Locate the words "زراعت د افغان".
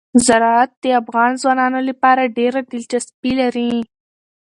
0.27-1.31